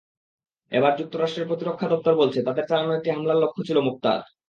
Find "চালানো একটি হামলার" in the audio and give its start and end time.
2.67-3.41